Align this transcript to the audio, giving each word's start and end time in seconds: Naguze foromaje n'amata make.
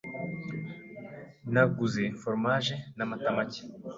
Naguze 1.53 2.03
foromaje 2.21 2.75
n'amata 2.97 3.29
make. 3.37 3.61